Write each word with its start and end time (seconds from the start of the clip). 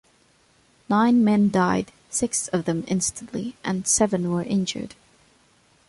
Nine 0.89 1.23
men 1.23 1.51
died- 1.51 1.91
six 2.09 2.47
of 2.47 2.65
them 2.65 2.85
instantly- 2.87 3.55
and 3.63 3.85
seven 3.85 4.31
were 4.31 4.41
injured. 4.41 4.95